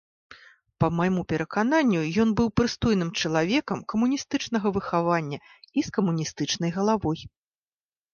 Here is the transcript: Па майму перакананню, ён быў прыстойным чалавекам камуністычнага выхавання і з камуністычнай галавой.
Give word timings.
Па 0.83 0.87
майму 0.99 1.21
перакананню, 1.33 1.99
ён 2.23 2.29
быў 2.39 2.47
прыстойным 2.61 3.11
чалавекам 3.21 3.83
камуністычнага 3.93 4.67
выхавання 4.79 5.39
і 5.43 5.79
з 5.91 5.95
камуністычнай 5.99 6.71
галавой. 6.79 7.19